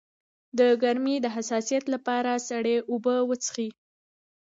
[0.59, 3.69] د ګرمۍ د حساسیت لپاره سړې اوبه وڅښئ